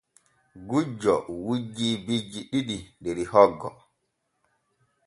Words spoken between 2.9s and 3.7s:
der hoggo.